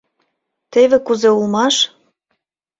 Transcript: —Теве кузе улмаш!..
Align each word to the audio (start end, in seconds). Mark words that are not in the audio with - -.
—Теве 0.71 0.97
кузе 1.07 1.29
улмаш!.. 1.37 1.75